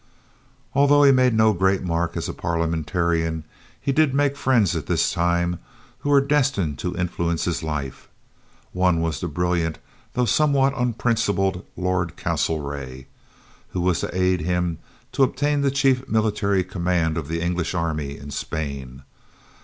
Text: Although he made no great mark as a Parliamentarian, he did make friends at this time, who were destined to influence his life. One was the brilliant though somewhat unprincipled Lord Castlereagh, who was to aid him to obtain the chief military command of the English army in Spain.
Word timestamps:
Although 0.73 1.03
he 1.03 1.11
made 1.11 1.35
no 1.35 1.53
great 1.53 1.83
mark 1.83 2.17
as 2.17 2.27
a 2.27 2.33
Parliamentarian, 2.33 3.43
he 3.79 3.91
did 3.91 4.15
make 4.15 4.35
friends 4.35 4.75
at 4.75 4.87
this 4.87 5.11
time, 5.13 5.59
who 5.99 6.09
were 6.09 6.19
destined 6.21 6.79
to 6.79 6.97
influence 6.97 7.45
his 7.45 7.61
life. 7.61 8.07
One 8.73 8.99
was 9.01 9.19
the 9.19 9.27
brilliant 9.27 9.77
though 10.13 10.25
somewhat 10.25 10.73
unprincipled 10.75 11.63
Lord 11.77 12.17
Castlereagh, 12.17 13.03
who 13.73 13.81
was 13.81 13.99
to 13.99 14.09
aid 14.19 14.41
him 14.41 14.79
to 15.11 15.21
obtain 15.21 15.61
the 15.61 15.69
chief 15.69 16.09
military 16.09 16.63
command 16.63 17.15
of 17.15 17.27
the 17.27 17.39
English 17.39 17.75
army 17.75 18.17
in 18.17 18.31
Spain. 18.31 19.03